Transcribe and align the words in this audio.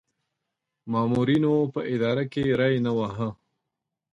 مامورینو 0.91 1.53
په 1.73 1.81
اداره 1.93 2.23
کې 2.31 2.43
ری 2.59 2.75
نه 2.85 2.91
واهه. 2.97 3.29